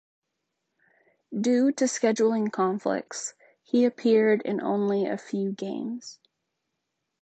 [1.39, 6.19] Due to scheduling conflicts, he appeared in only a few games.